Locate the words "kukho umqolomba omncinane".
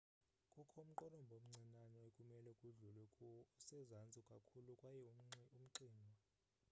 0.53-1.99